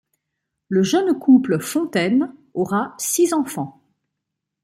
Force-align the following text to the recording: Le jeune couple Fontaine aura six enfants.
Le 0.67 0.81
jeune 0.81 1.19
couple 1.19 1.59
Fontaine 1.59 2.33
aura 2.55 2.95
six 2.97 3.33
enfants. 3.35 3.83